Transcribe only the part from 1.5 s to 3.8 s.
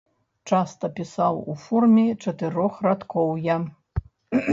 у форме чатырохрадкоўяў.